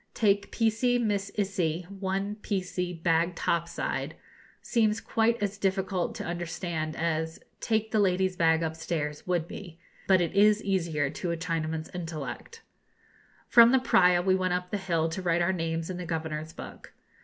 'Take 0.15 0.51
piecey 0.51 0.97
missisy 0.99 1.87
one 1.91 2.33
piecey 2.37 2.91
bag 3.03 3.35
topside,' 3.35 4.15
seems 4.59 4.99
quite 4.99 5.37
as 5.43 5.59
difficult 5.59 6.15
to 6.15 6.25
understand 6.25 6.95
as 6.95 7.39
'Take 7.59 7.91
the 7.91 7.99
lady's 7.99 8.35
bag 8.35 8.63
upstairs' 8.63 9.27
would 9.27 9.47
be; 9.47 9.79
but 10.07 10.19
it 10.19 10.33
is 10.35 10.63
easier 10.63 11.11
to 11.11 11.29
a 11.29 11.37
Chinaman's 11.37 11.91
intellect. 11.93 12.63
From 13.47 13.71
the 13.71 13.77
Praya 13.77 14.23
we 14.23 14.33
went 14.33 14.55
up 14.55 14.71
the 14.71 14.77
hill 14.77 15.07
to 15.07 15.21
write 15.21 15.43
our 15.43 15.53
names 15.53 15.87
in 15.91 15.97
the 15.97 16.05
Governor's 16.07 16.51
book. 16.51 16.93